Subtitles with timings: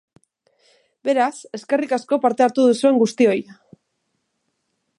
[1.09, 3.39] Beraz, eskerrik asko parte hartu duzuen guztioi!